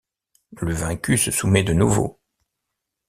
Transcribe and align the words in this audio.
Le 0.57 0.73
vaincu 0.73 1.15
se 1.15 1.29
soumet 1.29 1.61
de 1.63 1.73
nouveau. 1.73 2.19